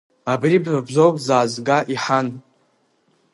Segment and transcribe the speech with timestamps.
[0.31, 2.27] Абри ба бзоуп дзаазга, иҳан…